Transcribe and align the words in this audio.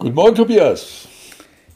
Guten 0.00 0.14
Morgen, 0.14 0.36
Tobias. 0.36 1.08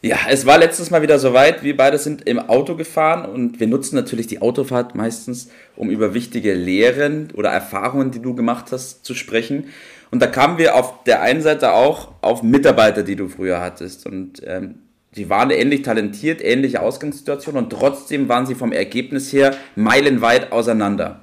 Ja, 0.00 0.16
es 0.28 0.46
war 0.46 0.56
letztes 0.56 0.92
Mal 0.92 1.02
wieder 1.02 1.18
soweit. 1.18 1.64
Wir 1.64 1.76
beide 1.76 1.98
sind 1.98 2.22
im 2.28 2.38
Auto 2.38 2.76
gefahren 2.76 3.28
und 3.28 3.58
wir 3.58 3.66
nutzen 3.66 3.96
natürlich 3.96 4.28
die 4.28 4.40
Autofahrt 4.40 4.94
meistens, 4.94 5.50
um 5.74 5.90
über 5.90 6.14
wichtige 6.14 6.54
Lehren 6.54 7.32
oder 7.34 7.50
Erfahrungen, 7.50 8.12
die 8.12 8.22
du 8.22 8.36
gemacht 8.36 8.66
hast, 8.70 9.04
zu 9.04 9.14
sprechen. 9.14 9.70
Und 10.12 10.22
da 10.22 10.28
kamen 10.28 10.56
wir 10.56 10.76
auf 10.76 11.02
der 11.02 11.20
einen 11.20 11.42
Seite 11.42 11.72
auch 11.72 12.12
auf 12.20 12.44
Mitarbeiter, 12.44 13.02
die 13.02 13.16
du 13.16 13.26
früher 13.26 13.60
hattest. 13.60 14.06
Und 14.06 14.40
ähm, 14.46 14.76
die 15.16 15.28
waren 15.28 15.50
ähnlich 15.50 15.82
talentiert, 15.82 16.40
ähnliche 16.44 16.80
Ausgangssituation 16.80 17.56
und 17.56 17.70
trotzdem 17.70 18.28
waren 18.28 18.46
sie 18.46 18.54
vom 18.54 18.70
Ergebnis 18.70 19.32
her 19.32 19.56
meilenweit 19.74 20.52
auseinander. 20.52 21.22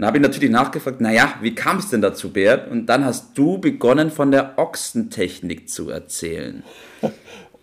Dann 0.00 0.06
habe 0.06 0.16
ich 0.16 0.22
natürlich 0.22 0.48
nachgefragt, 0.48 1.02
naja, 1.02 1.34
wie 1.42 1.54
kam 1.54 1.76
es 1.76 1.90
denn 1.90 2.00
dazu, 2.00 2.32
Bert? 2.32 2.70
Und 2.70 2.86
dann 2.86 3.04
hast 3.04 3.36
du 3.36 3.58
begonnen, 3.58 4.10
von 4.10 4.30
der 4.30 4.58
Ochsentechnik 4.58 5.68
zu 5.68 5.90
erzählen. 5.90 6.62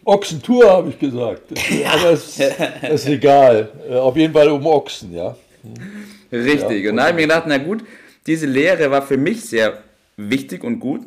Ochsentour, 0.05 0.69
habe 0.69 0.89
ich 0.89 0.99
gesagt. 0.99 1.41
Ja. 1.71 1.93
Aber 1.93 2.11
es 2.11 2.39
ist 2.91 3.07
egal. 3.07 3.69
Äh, 3.89 3.95
auf 3.95 4.15
jeden 4.15 4.33
Fall 4.33 4.49
um 4.49 4.67
Ochsen, 4.67 5.13
ja. 5.13 5.35
Richtig. 6.31 6.83
Ja, 6.83 6.91
und 6.91 6.97
da 6.97 7.07
habe 7.07 7.09
ich 7.09 7.15
mir 7.15 7.21
gedacht, 7.23 7.45
na 7.47 7.57
gut, 7.57 7.83
diese 8.27 8.45
Lehre 8.45 8.91
war 8.91 9.01
für 9.01 9.17
mich 9.17 9.43
sehr 9.43 9.81
wichtig 10.15 10.63
und 10.63 10.79
gut. 10.79 11.01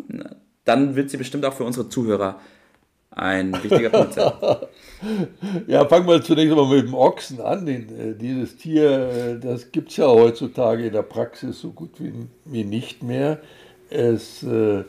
Dann 0.65 0.97
wird 0.97 1.11
sie 1.11 1.17
bestimmt 1.17 1.45
auch 1.45 1.55
für 1.55 1.65
unsere 1.65 1.89
Zuhörer 1.89 2.41
ein 3.11 3.53
wichtiger 3.53 3.91
Punkt 3.91 4.15
sein. 4.15 4.33
ja, 5.67 5.85
fangen 5.87 6.07
wir 6.07 6.23
zunächst 6.23 6.55
mal 6.55 6.67
mit 6.67 6.87
dem 6.87 6.95
Ochsen 6.95 7.41
an. 7.41 7.67
Den, 7.67 7.89
äh, 7.99 8.15
dieses 8.15 8.57
Tier, 8.57 8.91
äh, 8.91 9.39
das 9.39 9.73
gibt 9.73 9.91
es 9.91 9.97
ja 9.97 10.07
heutzutage 10.07 10.87
in 10.87 10.93
der 10.93 11.03
Praxis 11.03 11.61
so 11.61 11.71
gut 11.71 11.91
wie, 11.99 12.13
wie 12.45 12.65
nicht 12.65 13.03
mehr. 13.03 13.41
Es, 13.91 14.43
äh, 14.45 14.85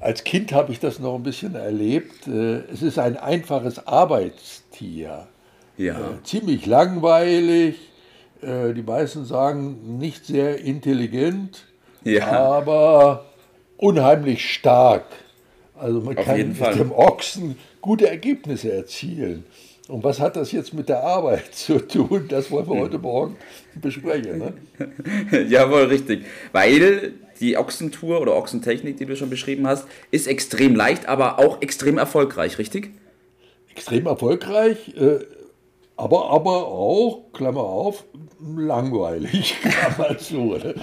als 0.00 0.24
Kind 0.24 0.52
habe 0.52 0.72
ich 0.72 0.80
das 0.80 0.98
noch 0.98 1.14
ein 1.14 1.22
bisschen 1.22 1.54
erlebt. 1.54 2.26
Äh, 2.26 2.62
es 2.72 2.82
ist 2.82 2.98
ein 2.98 3.16
einfaches 3.16 3.86
Arbeitstier. 3.86 5.28
Ja. 5.76 5.94
Äh, 5.94 6.22
ziemlich 6.24 6.66
langweilig. 6.66 7.76
Äh, 8.40 8.72
die 8.72 8.82
meisten 8.82 9.24
sagen 9.24 9.98
nicht 9.98 10.26
sehr 10.26 10.58
intelligent, 10.58 11.64
ja. 12.02 12.30
aber 12.30 13.26
unheimlich 13.76 14.52
stark. 14.52 15.04
Also 15.82 16.00
man 16.00 16.16
Auf 16.16 16.24
kann 16.24 16.36
mit 16.36 16.56
Fall. 16.56 16.76
dem 16.76 16.92
Ochsen 16.92 17.56
gute 17.80 18.08
Ergebnisse 18.08 18.72
erzielen. 18.72 19.44
Und 19.88 20.04
was 20.04 20.20
hat 20.20 20.36
das 20.36 20.52
jetzt 20.52 20.72
mit 20.72 20.88
der 20.88 21.02
Arbeit 21.02 21.46
zu 21.54 21.80
tun? 21.80 22.26
Das 22.28 22.52
wollen 22.52 22.68
wir 22.68 22.76
heute 22.76 22.98
Morgen 22.98 23.36
besprechen. 23.74 24.38
Ne? 24.38 25.46
Jawohl, 25.48 25.84
richtig. 25.84 26.24
Weil 26.52 27.14
die 27.40 27.56
Ochsentour 27.56 28.20
oder 28.20 28.36
Ochsentechnik, 28.36 28.96
die 28.96 29.06
du 29.06 29.16
schon 29.16 29.28
beschrieben 29.28 29.66
hast, 29.66 29.88
ist 30.12 30.28
extrem 30.28 30.76
leicht, 30.76 31.08
aber 31.08 31.40
auch 31.40 31.60
extrem 31.60 31.98
erfolgreich, 31.98 32.58
richtig? 32.58 32.92
Extrem 33.72 34.06
erfolgreich, 34.06 34.94
äh, 34.96 35.18
aber, 35.96 36.30
aber 36.30 36.68
auch, 36.68 37.32
Klammer 37.32 37.64
auf, 37.64 38.04
langweilig, 38.40 39.56
Klammer 39.62 40.16
zu. 40.16 40.54
Ne? 40.54 40.74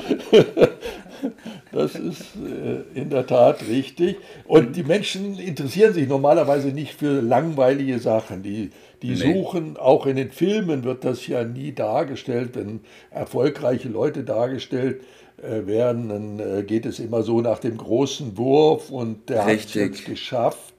Das 1.80 1.96
ist 1.96 2.36
äh, 2.36 3.00
in 3.00 3.10
der 3.10 3.26
Tat 3.26 3.66
richtig. 3.70 4.18
Und 4.46 4.76
die 4.76 4.84
Menschen 4.84 5.40
interessieren 5.40 5.94
sich 5.94 6.10
normalerweise 6.10 6.74
nicht 6.74 6.94
für 6.94 7.22
langweilige 7.22 8.00
Sachen. 8.00 8.44
Die, 8.44 8.72
die 9.02 9.12
nee. 9.12 9.16
suchen, 9.16 9.78
auch 9.78 10.06
in 10.06 10.18
den 10.18 10.30
Filmen 10.30 10.84
wird 10.84 11.06
das 11.06 11.26
ja 11.28 11.46
nie 11.46 11.72
dargestellt, 11.72 12.50
wenn 12.56 12.82
erfolgreiche 13.12 13.88
Leute 13.88 14.26
dargestellt 14.26 15.04
äh, 15.42 15.68
werden, 15.68 16.10
dann 16.10 16.40
äh, 16.40 16.64
geht 16.64 16.86
es 16.86 17.00
immer 17.00 17.24
so 17.24 17.40
nach 17.40 17.60
dem 17.60 17.78
großen 17.78 18.38
Wurf 18.38 18.90
und 18.90 19.30
der 19.30 19.46
hat 19.46 19.74
es 19.74 20.04
geschafft. 20.04 20.74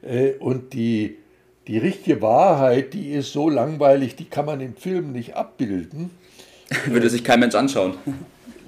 Äh, 0.00 0.36
und 0.38 0.72
die, 0.72 1.18
die 1.66 1.76
richtige 1.76 2.22
Wahrheit, 2.22 2.94
die 2.94 3.10
ist 3.10 3.30
so 3.30 3.50
langweilig, 3.50 4.16
die 4.16 4.24
kann 4.24 4.46
man 4.46 4.62
im 4.62 4.74
Film 4.74 5.12
nicht 5.12 5.36
abbilden. 5.36 6.12
Würde 6.86 7.10
sich 7.10 7.24
kein 7.24 7.40
Mensch 7.40 7.54
anschauen. 7.54 7.92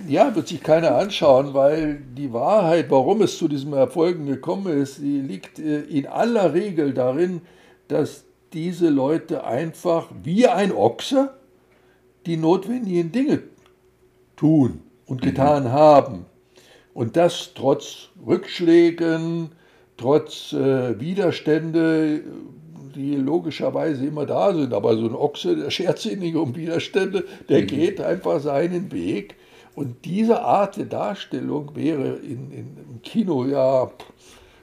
Ja, 0.07 0.35
wird 0.35 0.49
sich 0.49 0.63
keiner 0.63 0.95
anschauen, 0.97 1.55
weil 1.55 2.03
die 2.17 2.33
Wahrheit, 2.33 2.91
warum 2.91 3.23
es 3.23 3.37
zu 3.37 3.49
diesem 3.49 3.73
Erfolgen 3.73 4.27
gekommen 4.27 4.81
ist, 4.81 4.99
die 4.99 5.21
liegt 5.21 5.59
in 5.59 6.07
aller 6.07 6.55
Regel 6.55 6.95
darin, 6.95 7.41
dass 7.89 8.25
diese 8.53 8.89
Leute 8.89 9.45
einfach 9.45 10.09
wie 10.23 10.47
ein 10.47 10.73
Ochse 10.73 11.35
die 12.27 12.37
notwendigen 12.37 13.13
Dinge 13.13 13.43
tun 14.37 14.81
und 15.07 15.23
getan 15.23 15.65
mhm. 15.65 15.73
haben. 15.73 16.27
Und 16.95 17.17
das 17.17 17.53
trotz 17.55 18.09
Rückschlägen, 18.27 19.51
trotz 19.97 20.53
äh, 20.53 20.99
Widerstände, 21.01 22.23
die 22.95 23.15
logischerweise 23.15 24.07
immer 24.07 24.27
da 24.27 24.53
sind. 24.55 24.73
Aber 24.73 24.97
so 24.97 25.07
ein 25.07 25.15
Ochse, 25.15 25.57
der 25.57 25.71
schert 25.71 25.99
sich 25.99 26.19
nicht 26.19 26.37
um 26.37 26.57
Widerstände, 26.57 27.25
der 27.49 27.63
mhm. 27.63 27.67
geht 27.67 28.01
einfach 28.01 28.41
seinen 28.41 28.91
Weg. 28.93 29.37
Und 29.79 30.05
diese 30.05 30.41
Art 30.41 30.77
der 30.77 30.87
Darstellung 30.87 31.71
wäre 31.77 32.17
in, 32.17 32.51
in, 32.51 32.77
im 32.91 33.01
Kino 33.01 33.45
ja, 33.45 33.89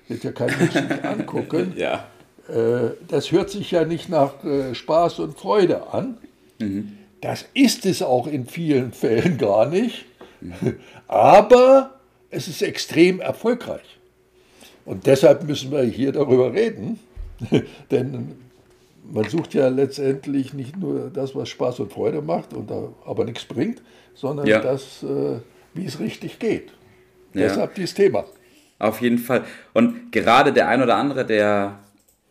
wird 0.10 0.26
ja 0.26 0.34
kein 0.34 0.50
Mensch 0.60 0.74
sich 0.74 1.04
angucken. 1.06 1.74
ja. 1.78 2.08
Äh, 2.50 2.96
das 3.08 3.32
hört 3.32 3.50
sich 3.50 3.72
ja 3.72 3.86
nicht 3.86 4.10
nach 4.10 4.44
äh, 4.44 4.76
Spaß 4.76 5.20
und 5.20 5.40
Freude 5.40 5.88
an. 5.94 6.18
Mhm. 6.60 6.98
Das 7.22 7.46
ist 7.54 7.86
es 7.86 8.02
auch 8.02 8.28
in 8.28 8.46
vielen 8.46 8.92
Fällen 8.92 9.38
gar 9.38 9.68
nicht. 9.68 10.04
Aber 11.08 11.92
es 12.30 12.50
ist 12.50 12.62
extrem 12.62 13.22
erfolgreich. 13.22 13.98
Und 14.84 15.08
deshalb 15.08 15.48
müssen 15.48 15.72
wir 15.72 15.84
hier 15.84 16.12
darüber 16.12 16.52
reden, 16.52 17.00
denn 17.90 18.36
man 19.12 19.30
sucht 19.30 19.54
ja 19.54 19.68
letztendlich 19.68 20.54
nicht 20.54 20.78
nur 20.78 21.10
das, 21.10 21.36
was 21.36 21.50
Spaß 21.50 21.80
und 21.80 21.92
Freude 21.92 22.22
macht 22.22 22.54
und 22.54 22.72
aber 23.06 23.26
nichts 23.26 23.46
bringt, 23.46 23.82
sondern 24.14 24.48
ja. 24.48 24.60
das, 24.60 25.04
äh, 25.04 25.40
wie 25.74 25.86
es 25.86 26.00
richtig 26.00 26.40
geht. 26.40 26.72
Ja. 27.34 27.42
Deshalb 27.42 27.76
dieses 27.76 27.94
Thema. 27.94 28.26
Auf 28.80 29.02
jeden 29.02 29.18
Fall. 29.18 29.44
Und 29.74 30.12
gerade 30.12 30.52
der 30.54 30.68
ein 30.68 30.82
oder 30.82 30.96
andere, 30.96 31.26
der 31.26 31.80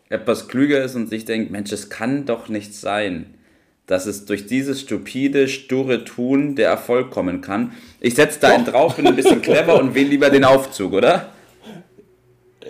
etwas 0.09 0.47
klüger 0.47 0.83
ist 0.83 0.95
und 0.95 1.09
sich 1.09 1.25
denkt, 1.25 1.51
Mensch, 1.51 1.71
es 1.71 1.89
kann 1.89 2.25
doch 2.25 2.49
nicht 2.49 2.73
sein, 2.75 3.33
dass 3.87 4.05
es 4.05 4.25
durch 4.25 4.47
dieses 4.47 4.81
stupide, 4.81 5.47
sture 5.47 6.05
Tun 6.05 6.55
der 6.55 6.69
Erfolg 6.69 7.11
kommen 7.11 7.41
kann. 7.41 7.73
Ich 7.99 8.15
setze 8.15 8.39
da 8.39 8.49
einen 8.49 8.65
drauf, 8.71 8.95
bin 8.95 9.07
ein 9.07 9.15
bisschen 9.15 9.41
clever 9.41 9.79
und 9.79 9.95
wähle 9.95 10.09
lieber 10.09 10.29
den 10.29 10.43
Aufzug, 10.43 10.93
oder? 10.93 11.31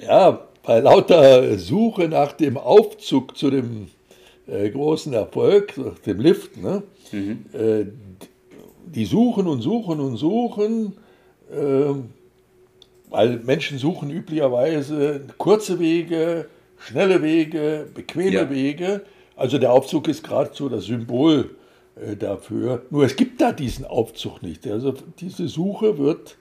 Ja, 0.05 0.47
bei 0.65 0.79
lauter 0.79 1.57
Suche 1.57 2.07
nach 2.07 2.33
dem 2.33 2.57
Aufzug 2.57 3.37
zu 3.37 3.49
dem 3.49 3.87
äh, 4.47 4.69
großen 4.69 5.13
Erfolg, 5.13 5.73
dem 6.05 6.19
Lift, 6.19 6.57
ne? 6.57 6.83
Mhm. 7.11 7.45
Äh, 7.53 7.85
die 8.85 9.05
suchen 9.05 9.47
und 9.47 9.61
suchen 9.61 9.99
und 9.99 10.17
suchen, 10.17 10.93
äh, 11.51 11.93
weil 13.09 13.39
Menschen 13.39 13.77
suchen 13.77 14.09
üblicherweise 14.09 15.21
kurze 15.37 15.79
Wege, 15.79 16.47
schnelle 16.77 17.21
Wege, 17.21 17.87
bequeme 17.93 18.31
ja. 18.31 18.49
Wege 18.49 19.01
also 19.35 19.57
der 19.57 19.71
Aufzug 19.71 20.07
ist 20.07 20.23
geradezu 20.23 20.69
das 20.69 20.85
Symbol 20.85 21.55
äh, 21.95 22.15
dafür. 22.15 22.83
Nur 22.89 23.03
es 23.03 23.15
gibt 23.15 23.41
da 23.41 23.51
diesen 23.51 23.85
Aufzug 23.85 24.41
nicht. 24.41 24.65
Also 24.67 24.93
diese 25.19 25.47
Suche 25.47 25.97
wird 25.97 26.37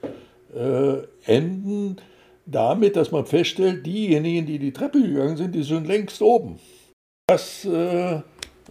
äh, 0.55 0.99
enden 1.31 1.97
damit, 2.47 2.97
dass 2.97 3.11
man 3.11 3.27
feststellt, 3.27 3.87
diejenigen, 3.87 4.47
die 4.47 4.59
die 4.59 4.73
Treppe 4.73 5.01
gegangen 5.01 5.37
sind, 5.37 5.55
die 5.55 5.63
sind 5.63 5.87
längst 5.87 6.21
oben. 6.21 6.59
Das 7.27 7.65
äh, 7.65 8.21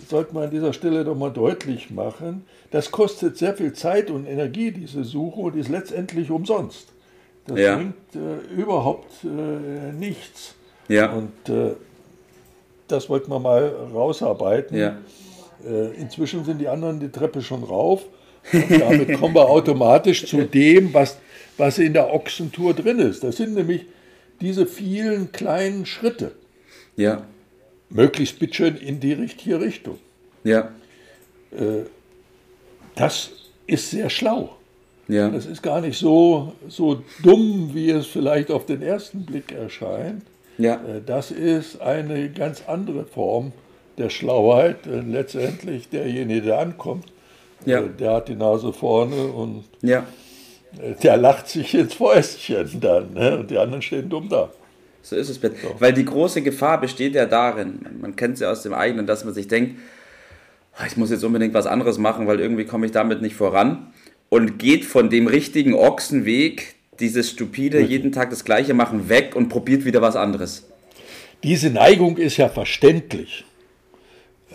sollte 0.07 0.33
man 0.33 0.43
an 0.43 0.51
dieser 0.51 0.73
Stelle 0.73 1.03
doch 1.03 1.15
mal 1.15 1.31
deutlich 1.31 1.89
machen. 1.89 2.45
Das 2.71 2.91
kostet 2.91 3.37
sehr 3.37 3.55
viel 3.55 3.73
Zeit 3.73 4.11
und 4.11 4.25
Energie, 4.25 4.71
diese 4.71 5.03
Suche, 5.03 5.39
und 5.39 5.55
ist 5.55 5.69
letztendlich 5.69 6.29
umsonst. 6.29 6.87
Das 7.47 7.59
ja. 7.59 7.75
bringt 7.75 7.95
äh, 8.15 8.53
überhaupt 8.55 9.11
äh, 9.23 9.91
nichts. 9.91 10.55
Ja. 10.87 11.11
Und 11.11 11.49
äh, 11.49 11.73
das 12.87 13.09
wollten 13.09 13.31
wir 13.31 13.39
mal 13.39 13.73
rausarbeiten. 13.93 14.77
Ja. 14.77 14.97
Äh, 15.65 15.93
inzwischen 15.99 16.45
sind 16.45 16.59
die 16.59 16.67
anderen 16.67 16.99
die 16.99 17.09
Treppe 17.09 17.41
schon 17.41 17.63
rauf. 17.63 18.05
Und 18.53 18.81
damit 18.81 19.19
kommen 19.19 19.33
wir 19.35 19.47
automatisch 19.47 20.25
zu 20.25 20.43
dem, 20.43 20.93
was, 20.93 21.17
was 21.57 21.77
in 21.79 21.94
der 21.94 22.13
Ochsentour 22.13 22.73
drin 22.73 23.00
ist. 23.00 23.23
Das 23.23 23.38
sind 23.38 23.53
nämlich 23.53 23.85
diese 24.41 24.65
vielen 24.65 25.31
kleinen 25.31 25.85
Schritte. 25.85 26.31
Ja. 26.95 27.25
Möglichst 27.89 28.39
bitteschön 28.39 28.75
in 28.75 29.00
die 29.00 29.13
richtige 29.13 29.59
Richtung. 29.59 29.97
Ja. 30.44 30.71
Äh, 31.51 31.83
das 32.95 33.31
ist 33.67 33.91
sehr 33.91 34.09
schlau. 34.09 34.55
Ja. 35.07 35.29
Das 35.29 35.45
ist 35.45 35.61
gar 35.61 35.81
nicht 35.81 35.97
so, 36.00 36.53
so 36.69 37.03
dumm, 37.23 37.71
wie 37.73 37.89
es 37.91 38.07
vielleicht 38.07 38.50
auf 38.51 38.65
den 38.65 38.81
ersten 38.81 39.25
Blick 39.25 39.51
erscheint. 39.51 40.23
Ja. 40.57 40.75
Äh, 40.75 41.01
Das 41.05 41.31
ist 41.31 41.81
eine 41.81 42.29
ganz 42.31 42.63
andere 42.67 43.05
Form 43.05 43.51
der 43.97 44.09
Schlauheit. 44.09 44.88
Äh, 44.88 45.01
Letztendlich 45.01 45.89
derjenige, 45.89 46.41
der 46.41 46.59
ankommt, 46.59 47.05
Ja. 47.65 47.81
der 47.81 48.13
hat 48.13 48.27
die 48.27 48.35
Nase 48.35 48.73
vorne 48.73 49.27
und 49.27 49.65
Ja. 49.81 50.05
Der 51.03 51.17
lacht 51.17 51.47
sich 51.49 51.73
ins 51.73 51.95
Fäustchen 51.95 52.79
dann. 52.79 53.13
Ne? 53.13 53.37
Und 53.39 53.51
die 53.51 53.57
anderen 53.57 53.81
stehen 53.81 54.09
dumm 54.09 54.29
da. 54.29 54.51
So 55.01 55.15
ist 55.15 55.29
es. 55.29 55.37
Bert. 55.37 55.55
Weil 55.79 55.93
die 55.93 56.05
große 56.05 56.41
Gefahr 56.41 56.79
besteht 56.79 57.13
ja 57.15 57.25
darin, 57.25 57.85
man, 57.99 58.15
kennt 58.15 58.35
es 58.35 58.39
ja 58.39 58.51
aus 58.51 58.63
dem 58.63 58.73
eigenen, 58.73 59.05
dass 59.05 59.25
man 59.25 59.33
sich 59.33 59.47
denkt, 59.47 59.77
"Ah, 60.75 60.85
ich 60.87 60.97
muss 60.97 61.11
jetzt 61.11 61.23
unbedingt 61.23 61.53
was 61.53 61.67
anderes 61.67 61.97
machen, 61.97 62.25
weil 62.25 62.39
irgendwie 62.39 62.65
komme 62.65 62.85
ich 62.85 62.91
damit 62.91 63.21
nicht 63.21 63.35
voran. 63.35 63.93
Und 64.29 64.57
geht 64.57 64.85
von 64.85 65.09
dem 65.09 65.27
richtigen 65.27 65.75
Ochsenweg, 65.75 66.75
dieses 66.99 67.31
stupide, 67.31 67.81
jeden 67.81 68.11
Tag 68.11 68.29
das 68.29 68.45
Gleiche 68.45 68.73
machen, 68.73 69.09
weg 69.09 69.35
und 69.35 69.49
probiert 69.49 69.85
wieder 69.85 70.01
was 70.01 70.15
anderes. 70.15 70.67
Diese 71.43 71.69
Neigung 71.69 72.17
ist 72.17 72.37
ja 72.37 72.49
verständlich. 72.49 73.43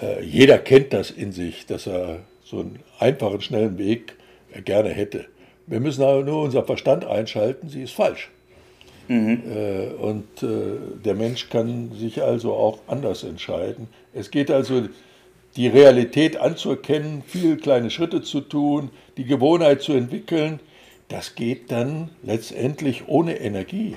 Äh, 0.00 0.25
jeder 0.25 0.59
kennt 0.59 0.93
das 0.93 1.11
in 1.11 1.32
sich, 1.32 1.67
dass 1.67 1.87
er 1.87 2.21
so 2.44 2.61
einen 2.61 2.79
einfachen, 2.99 3.41
schnellen 3.41 3.79
Weg 3.79 4.14
gerne 4.64 4.88
hätte. 4.88 5.26
Wir 5.69 5.81
müssen 5.81 6.03
aber 6.03 6.23
nur 6.25 6.43
unser 6.43 6.65
Verstand 6.65 7.05
einschalten, 7.05 7.69
sie 7.69 7.82
ist 7.82 7.93
falsch. 7.93 8.31
Äh, 9.11 9.88
und 9.99 10.43
äh, 10.43 10.49
der 11.03 11.15
Mensch 11.15 11.49
kann 11.49 11.93
sich 11.93 12.23
also 12.23 12.53
auch 12.53 12.81
anders 12.88 13.23
entscheiden. 13.25 13.88
Es 14.12 14.31
geht 14.31 14.50
also 14.50 14.82
die 15.56 15.67
Realität 15.69 16.37
anzuerkennen, 16.37 17.23
viele 17.26 17.56
kleine 17.56 17.91
Schritte 17.91 18.20
zu 18.20 18.41
tun, 18.43 18.91
die 19.17 19.25
Gewohnheit 19.25 19.81
zu 19.81 19.93
entwickeln. 19.93 20.61
Das 21.09 21.35
geht 21.35 21.73
dann 21.73 22.11
letztendlich 22.23 23.09
ohne 23.09 23.41
Energie. 23.41 23.97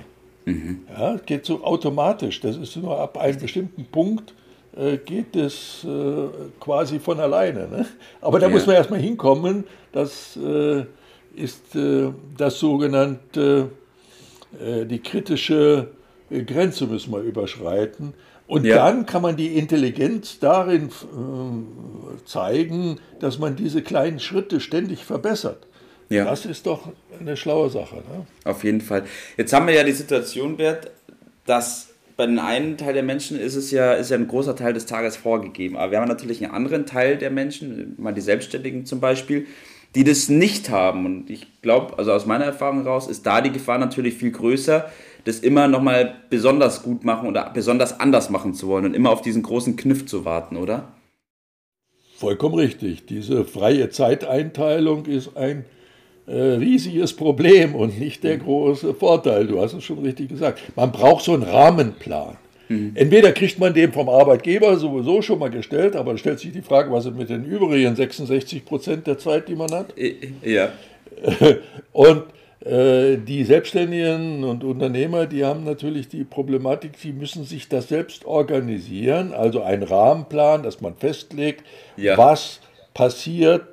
Ja, 0.98 1.16
es 1.16 1.26
geht 1.26 1.46
so 1.46 1.64
automatisch. 1.64 2.40
Das 2.40 2.56
ist 2.56 2.76
nur 2.78 2.98
ab 3.00 3.18
einem 3.18 3.38
bestimmten 3.40 3.86
Punkt 3.86 4.34
äh, 4.78 4.98
geht 4.98 5.36
es 5.36 5.86
quasi 6.62 7.00
von 7.00 7.20
alleine. 7.20 7.68
Ne? 7.68 7.86
Aber 8.22 8.40
da 8.40 8.48
Ja. 8.48 8.54
muss 8.54 8.66
man 8.66 8.78
erstmal 8.78 9.02
hinkommen. 9.02 9.66
Das 9.92 10.38
äh, 10.38 10.86
ist 11.36 11.76
äh, 11.76 12.10
das 12.38 12.60
sogenannte, 12.60 13.70
äh, 14.60 14.86
die 14.86 15.00
kritische 15.00 15.88
äh, 16.30 16.44
Grenze 16.44 16.88
müssen 16.88 17.12
wir 17.12 17.22
überschreiten. 17.22 18.14
Und 18.48 18.66
Ja. 18.66 18.76
dann 18.78 19.06
kann 19.06 19.22
man 19.22 19.38
die 19.38 19.58
Intelligenz 19.58 20.40
darin 20.40 20.90
zeigen, 22.26 23.00
dass 23.20 23.40
man 23.40 23.56
diese 23.56 23.82
kleinen 23.82 24.20
Schritte 24.20 24.60
ständig 24.60 25.06
verbessert. 25.06 25.68
Ja. 26.10 26.26
Das 26.26 26.46
ist 26.46 26.66
doch 26.68 26.90
eine 27.18 27.38
schlaue 27.38 27.70
Sache. 27.70 27.96
Ne? 27.96 28.26
Auf 28.44 28.66
jeden 28.66 28.82
Fall. 28.82 29.04
Jetzt 29.38 29.54
haben 29.54 29.68
wir 29.68 29.74
ja 29.74 29.84
die 29.84 29.94
Situation, 29.94 30.58
Bert, 30.58 30.92
dass 31.46 31.90
bei 32.18 32.26
den 32.26 32.40
einen 32.40 32.78
Teil 32.78 32.94
der 32.94 33.04
Menschen 33.04 33.40
ist 33.40 33.56
es 33.56 33.72
ja, 33.72 33.94
ist 33.94 34.12
ja 34.12 34.18
ein 34.18 34.28
großer 34.28 34.56
Teil 34.56 34.74
des 34.74 34.86
Tages 34.86 35.16
vorgegeben. 35.16 35.78
Aber 35.78 35.92
wir 35.92 36.00
haben 36.02 36.10
natürlich 36.10 36.44
einen 36.44 36.54
anderen 36.54 36.86
Teil 36.86 37.18
der 37.18 37.32
Menschen, 37.32 37.96
mal 37.98 38.14
die 38.14 38.22
Selbstständigen 38.22 38.86
zum 38.86 39.00
Beispiel, 39.00 39.48
die 39.96 40.04
das 40.04 40.30
nicht 40.30 40.70
haben. 40.70 41.06
Und 41.06 41.30
ich 41.30 41.62
glaube, 41.62 41.98
also 41.98 42.12
aus 42.14 42.26
meiner 42.26 42.46
Erfahrung 42.46 42.84
heraus, 42.84 43.08
ist 43.08 43.26
da 43.26 43.42
die 43.42 43.52
Gefahr 43.52 43.78
natürlich 43.78 44.16
viel 44.16 44.32
größer, 44.32 44.90
das 45.26 45.40
immer 45.40 45.68
nochmal 45.68 46.16
besonders 46.30 46.84
gut 46.84 47.04
machen 47.04 47.28
oder 47.28 47.50
besonders 47.54 48.00
anders 48.00 48.30
machen 48.30 48.54
zu 48.54 48.68
wollen 48.68 48.86
und 48.86 48.96
immer 48.96 49.12
auf 49.12 49.22
diesen 49.22 49.44
großen 49.44 49.76
Kniff 49.76 50.06
zu 50.06 50.26
warten, 50.26 50.58
oder? 50.58 50.94
Vollkommen 52.16 52.56
richtig. 52.56 53.06
Diese 53.06 53.46
freie 53.46 53.90
Zeiteinteilung 53.90 55.06
ist 55.06 55.36
ein 55.36 55.66
äh, 56.28 56.34
riesiges 56.34 57.14
Problem 57.14 57.76
und 57.76 58.00
nicht 58.00 58.24
der 58.24 58.38
große 58.38 58.94
Vorteil. 58.94 59.48
Du 59.48 59.60
hast 59.60 59.74
es 59.74 59.84
schon 59.84 60.00
richtig 60.00 60.30
gesagt. 60.30 60.62
Man 60.76 60.92
braucht 60.92 61.26
so 61.26 61.34
einen 61.34 61.44
Rahmenplan. 61.44 62.38
Entweder 62.70 63.34
kriegt 63.34 63.60
man 63.60 63.74
den 63.74 63.92
vom 63.92 64.08
Arbeitgeber 64.08 64.78
sowieso 64.78 65.22
schon 65.22 65.40
mal 65.40 65.50
gestellt, 65.50 65.96
aber 65.96 66.18
stellt 66.18 66.40
sich 66.40 66.54
die 66.54 66.62
Frage, 66.62 66.90
was 66.92 67.06
ist 67.06 67.16
mit 67.18 67.30
den 67.30 67.44
übrigen 67.44 67.96
66 67.96 68.64
Prozent 68.64 69.08
der 69.08 69.18
Zeit, 69.18 69.50
die 69.50 69.56
man 69.56 69.72
hat? 69.72 69.94
Ja. 70.42 70.72
Und 71.92 72.24
äh, 72.66 73.18
die 73.18 73.44
Selbstständigen 73.44 74.44
und 74.44 74.64
Unternehmer, 74.64 75.26
die 75.26 75.44
haben 75.44 75.64
natürlich 75.64 76.08
die 76.10 76.24
Problematik, 76.24 76.92
sie 76.98 77.12
müssen 77.12 77.44
sich 77.44 77.68
das 77.68 77.88
selbst 77.90 78.24
organisieren, 78.26 79.34
also 79.34 79.64
ein 79.64 79.82
Rahmenplan, 79.84 80.62
dass 80.64 80.80
man 80.80 80.96
festlegt, 80.96 81.66
Ja. 81.98 82.18
was 82.18 82.62
passiert, 82.94 83.64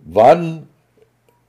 wann, 0.00 0.66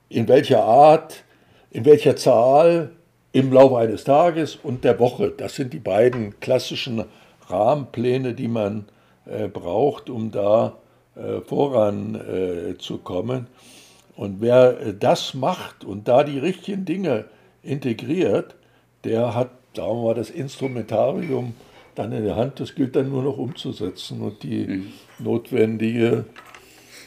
in 0.08 0.28
welcher 0.28 0.62
Art, 0.62 1.24
in 1.72 1.84
welcher 1.84 2.14
Zahl 2.14 2.90
im 3.34 3.52
Laufe 3.52 3.76
eines 3.78 4.04
Tages 4.04 4.54
und 4.54 4.84
der 4.84 5.00
Woche. 5.00 5.32
Das 5.36 5.56
sind 5.56 5.72
die 5.72 5.80
beiden 5.80 6.38
klassischen 6.38 7.04
Rahmenpläne, 7.48 8.32
die 8.32 8.46
man 8.46 8.84
äh, 9.26 9.48
braucht, 9.48 10.08
um 10.08 10.30
da 10.30 10.76
äh, 11.16 11.40
voranzukommen. 11.40 13.40
Äh, 13.40 14.20
und 14.20 14.40
wer 14.40 14.80
äh, 14.80 14.94
das 14.94 15.34
macht 15.34 15.84
und 15.84 16.06
da 16.06 16.22
die 16.22 16.38
richtigen 16.38 16.84
Dinge 16.84 17.24
integriert, 17.64 18.54
der 19.02 19.34
hat, 19.34 19.50
sagen 19.74 19.98
wir 19.98 20.04
mal, 20.04 20.14
das 20.14 20.30
Instrumentarium 20.30 21.54
dann 21.96 22.12
in 22.12 22.24
der 22.24 22.36
Hand. 22.36 22.60
Das 22.60 22.76
gilt 22.76 22.94
dann 22.94 23.10
nur 23.10 23.24
noch 23.24 23.36
umzusetzen 23.36 24.20
und 24.20 24.44
die 24.44 24.92
notwendige 25.18 26.24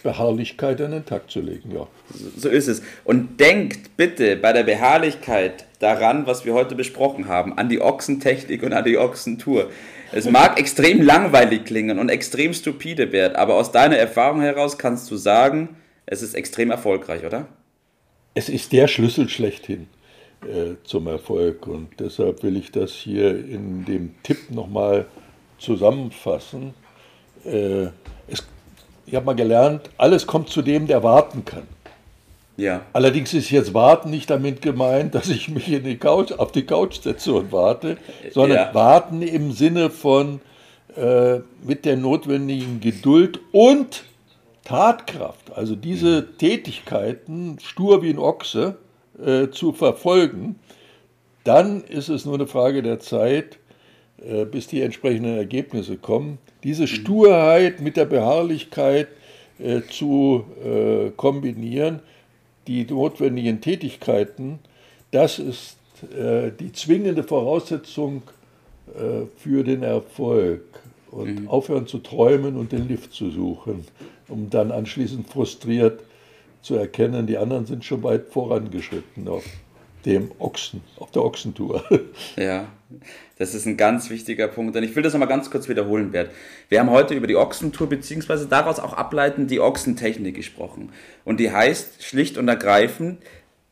Beharrlichkeit 0.03 0.81
an 0.81 0.91
den 0.91 1.05
Tag 1.05 1.29
zu 1.29 1.41
legen. 1.41 1.71
Ja. 1.71 1.87
So 2.37 2.49
ist 2.49 2.67
es. 2.67 2.81
Und 3.03 3.39
denkt 3.39 3.97
bitte 3.97 4.35
bei 4.35 4.53
der 4.53 4.63
Beharrlichkeit 4.63 5.65
daran, 5.79 6.25
was 6.25 6.45
wir 6.45 6.53
heute 6.53 6.75
besprochen 6.75 7.27
haben, 7.27 7.57
an 7.57 7.69
die 7.69 7.81
Ochsentechnik 7.81 8.63
und 8.63 8.73
an 8.73 8.85
die 8.85 8.97
Ochsentour. 8.97 9.69
Es 10.11 10.29
mag 10.29 10.59
extrem 10.59 11.01
langweilig 11.01 11.65
klingen 11.65 11.99
und 11.99 12.09
extrem 12.09 12.53
stupide 12.53 13.11
werden, 13.11 13.35
aber 13.35 13.55
aus 13.55 13.71
deiner 13.71 13.97
Erfahrung 13.97 14.41
heraus 14.41 14.77
kannst 14.77 15.11
du 15.11 15.17
sagen, 15.17 15.75
es 16.05 16.21
ist 16.21 16.33
extrem 16.33 16.71
erfolgreich, 16.71 17.25
oder? 17.25 17.47
Es 18.33 18.49
ist 18.49 18.71
der 18.71 18.87
Schlüssel 18.87 19.27
schlechthin 19.27 19.87
äh, 20.43 20.75
zum 20.83 21.07
Erfolg 21.07 21.67
und 21.67 21.99
deshalb 21.99 22.43
will 22.43 22.55
ich 22.55 22.71
das 22.71 22.91
hier 22.91 23.31
in 23.31 23.83
dem 23.85 24.15
Tipp 24.23 24.49
nochmal 24.49 25.05
zusammenfassen. 25.57 26.73
Äh, 27.43 27.87
es, 28.27 28.47
ich 29.07 29.15
habe 29.15 29.25
mal 29.25 29.35
gelernt, 29.35 29.89
alles 29.97 30.27
kommt 30.27 30.49
zu 30.49 30.61
dem, 30.61 30.85
der 30.85 31.01
warten 31.01 31.45
kann. 31.45 31.63
Ja. 32.57 32.81
Allerdings 32.91 33.33
ist 33.33 33.51
jetzt 33.51 33.73
Warten 33.73 34.09
nicht 34.09 34.29
damit 34.29 34.61
gemeint, 34.61 35.15
dass 35.15 35.29
ich 35.29 35.47
mich 35.47 35.71
in 35.71 35.83
die 35.83 35.97
Couch, 35.97 36.31
auf 36.33 36.51
die 36.51 36.65
Couch 36.65 36.99
setze 37.01 37.33
und 37.33 37.51
warte, 37.51 37.97
sondern 38.31 38.57
Ja. 38.57 38.73
Warten 38.73 39.21
im 39.21 39.51
Sinne 39.51 39.89
von 39.89 40.41
äh, 40.95 41.39
mit 41.63 41.85
der 41.85 41.97
notwendigen 41.97 42.79
Geduld 42.81 43.39
und 43.51 44.03
Tatkraft, 44.65 45.55
also 45.55 45.75
diese 45.75 46.35
Tätigkeiten 46.37 47.57
stur 47.63 48.01
wie 48.01 48.09
ein 48.09 48.19
Ochse 48.19 48.77
äh, 49.23 49.47
zu 49.49 49.71
verfolgen, 49.71 50.59
dann 51.45 51.83
ist 51.83 52.09
es 52.09 52.25
nur 52.25 52.35
eine 52.35 52.47
Frage 52.47 52.81
der 52.81 52.99
Zeit, 52.99 53.59
bis 54.51 54.67
die 54.67 54.81
entsprechenden 54.81 55.37
Ergebnisse 55.37 55.97
kommen. 55.97 56.39
Diese 56.63 56.87
Sturheit 56.87 57.81
mit 57.81 57.97
der 57.97 58.05
Beharrlichkeit 58.05 59.07
äh, 59.59 59.81
zu 59.89 60.45
äh, 60.63 61.11
kombinieren, 61.15 62.01
die 62.67 62.85
notwendigen 62.85 63.61
Tätigkeiten, 63.61 64.59
das 65.11 65.39
ist 65.39 65.77
äh, 66.15 66.51
die 66.51 66.71
zwingende 66.73 67.23
Voraussetzung 67.23 68.23
äh, 68.93 69.25
für 69.37 69.63
den 69.63 69.83
Erfolg. 69.83 70.61
Und 71.09 71.47
aufhören 71.47 71.87
zu 71.87 71.99
träumen 71.99 72.57
und 72.57 72.73
den 72.73 72.87
Lift 72.89 73.13
zu 73.13 73.31
suchen, 73.31 73.85
um 74.27 74.49
dann 74.49 74.71
anschließend 74.71 75.29
frustriert 75.29 76.03
zu 76.61 76.75
erkennen, 76.75 77.25
die 77.25 77.37
anderen 77.37 77.65
sind 77.65 77.85
schon 77.85 78.03
weit 78.03 78.27
vorangeschritten 78.27 79.27
auf 79.29 79.45
dem 80.05 80.31
Ochsen, 80.39 80.81
auf 80.97 81.11
der 81.11 81.23
Ochsentour. 81.23 81.83
Ja, 82.37 82.67
das 83.37 83.53
ist 83.53 83.65
ein 83.65 83.77
ganz 83.77 84.09
wichtiger 84.09 84.47
Punkt. 84.47 84.75
Und 84.75 84.83
ich 84.83 84.95
will 84.95 85.03
das 85.03 85.13
nochmal 85.13 85.27
ganz 85.27 85.51
kurz 85.51 85.67
wiederholen, 85.67 86.11
Bert. 86.11 86.31
Wir 86.69 86.79
haben 86.79 86.89
heute 86.89 87.13
über 87.13 87.27
die 87.27 87.35
Ochsentour 87.35 87.89
beziehungsweise 87.89 88.47
daraus 88.47 88.79
auch 88.79 88.93
ableitend 88.93 89.51
die 89.51 89.59
Ochsentechnik 89.59 90.35
gesprochen. 90.35 90.89
Und 91.25 91.39
die 91.39 91.51
heißt 91.51 92.03
schlicht 92.03 92.37
und 92.37 92.47
ergreifend, 92.47 93.19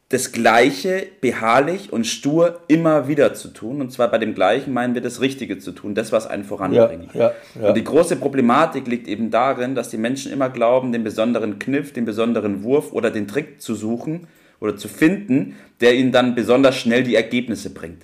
das 0.09 0.31
Gleiche 0.31 1.07
beharrlich 1.19 1.91
und 1.91 2.05
stur 2.05 2.59
immer 2.67 3.07
wieder 3.07 3.33
zu 3.33 3.47
tun. 3.47 3.81
Und 3.81 3.91
zwar 3.91 4.09
bei 4.09 4.17
dem 4.17 4.35
Gleichen 4.35 4.71
meinen 4.71 4.93
wir 4.93 5.01
das 5.01 5.19
Richtige 5.19 5.57
zu 5.57 5.71
tun, 5.71 5.95
das, 5.95 6.11
was 6.11 6.27
einen 6.27 6.43
voranbringt. 6.43 7.13
Ja, 7.15 7.21
ja, 7.21 7.33
ja. 7.59 7.67
Und 7.69 7.77
die 7.77 7.83
große 7.83 8.17
Problematik 8.17 8.87
liegt 8.87 9.07
eben 9.07 9.31
darin, 9.31 9.73
dass 9.73 9.89
die 9.89 9.97
Menschen 9.97 10.31
immer 10.31 10.49
glauben, 10.49 10.91
den 10.91 11.03
besonderen 11.03 11.57
Kniff, 11.57 11.91
den 11.91 12.05
besonderen 12.05 12.63
Wurf 12.63 12.91
oder 12.91 13.09
den 13.09 13.27
Trick 13.27 13.61
zu 13.61 13.73
suchen 13.73 14.27
oder 14.59 14.77
zu 14.77 14.87
finden, 14.87 15.55
der 15.81 15.95
ihnen 15.95 16.11
dann 16.11 16.35
besonders 16.35 16.77
schnell 16.77 17.03
die 17.03 17.15
Ergebnisse 17.15 17.69
bringt. 17.71 18.03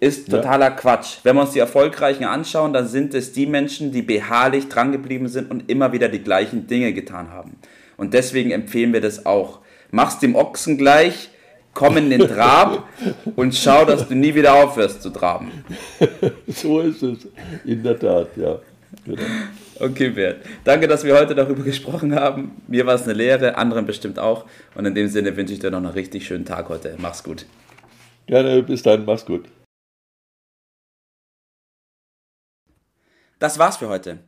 ist 0.00 0.30
totaler 0.30 0.66
ja. 0.66 0.70
Quatsch. 0.70 1.18
Wenn 1.24 1.36
wir 1.36 1.42
uns 1.42 1.52
die 1.52 1.58
Erfolgreichen 1.58 2.24
anschauen, 2.24 2.72
dann 2.72 2.86
sind 2.86 3.14
es 3.14 3.32
die 3.32 3.46
Menschen, 3.46 3.90
die 3.90 4.02
beharrlich 4.02 4.68
drangeblieben 4.68 5.28
sind 5.28 5.50
und 5.50 5.68
immer 5.68 5.92
wieder 5.92 6.08
die 6.08 6.22
gleichen 6.22 6.66
Dinge 6.66 6.92
getan 6.92 7.30
haben. 7.30 7.56
Und 7.96 8.14
deswegen 8.14 8.52
empfehlen 8.52 8.92
wir 8.92 9.00
das 9.00 9.26
auch. 9.26 9.58
Mach's 9.90 10.20
dem 10.20 10.36
Ochsen 10.36 10.78
gleich, 10.78 11.30
komm 11.74 11.96
in 11.96 12.10
den 12.10 12.28
Trab 12.28 12.88
und 13.36 13.54
schau, 13.54 13.84
dass 13.84 14.08
du 14.08 14.14
nie 14.14 14.34
wieder 14.34 14.54
aufhörst 14.54 15.02
zu 15.02 15.10
traben. 15.10 15.50
so 16.46 16.80
ist 16.80 17.02
es, 17.02 17.26
in 17.64 17.82
der 17.82 17.98
Tat, 17.98 18.28
ja. 18.36 18.58
Genau. 19.04 19.22
Okay, 19.80 20.10
Bert. 20.10 20.44
Danke, 20.64 20.88
dass 20.88 21.04
wir 21.04 21.14
heute 21.14 21.34
darüber 21.34 21.62
gesprochen 21.62 22.14
haben. 22.14 22.60
Mir 22.66 22.86
war 22.86 22.94
es 22.94 23.04
eine 23.04 23.12
Lehre, 23.12 23.56
anderen 23.56 23.86
bestimmt 23.86 24.18
auch. 24.18 24.44
Und 24.74 24.84
in 24.86 24.94
dem 24.94 25.08
Sinne 25.08 25.36
wünsche 25.36 25.52
ich 25.52 25.60
dir 25.60 25.70
noch 25.70 25.78
einen 25.78 25.86
richtig 25.86 26.26
schönen 26.26 26.44
Tag 26.44 26.68
heute. 26.68 26.96
Mach's 26.98 27.22
gut. 27.22 27.46
Gerne, 28.26 28.62
bis 28.62 28.82
dann, 28.82 29.04
mach's 29.04 29.24
gut. 29.24 29.44
Das 33.38 33.58
war's 33.58 33.76
für 33.76 33.88
heute. 33.88 34.18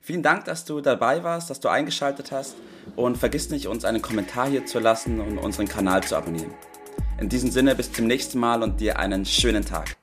Vielen 0.00 0.22
Dank, 0.22 0.44
dass 0.44 0.64
du 0.64 0.80
dabei 0.80 1.24
warst, 1.24 1.50
dass 1.50 1.60
du 1.60 1.68
eingeschaltet 1.68 2.30
hast 2.30 2.56
und 2.96 3.18
vergiss 3.18 3.50
nicht, 3.50 3.66
uns 3.66 3.84
einen 3.84 4.00
Kommentar 4.00 4.48
hier 4.48 4.64
zu 4.64 4.78
lassen 4.78 5.20
und 5.20 5.38
unseren 5.38 5.68
Kanal 5.68 6.02
zu 6.04 6.16
abonnieren. 6.16 6.54
In 7.20 7.28
diesem 7.28 7.50
Sinne 7.50 7.74
bis 7.74 7.92
zum 7.92 8.06
nächsten 8.06 8.38
Mal 8.38 8.62
und 8.62 8.80
dir 8.80 8.98
einen 8.98 9.26
schönen 9.26 9.64
Tag. 9.64 9.99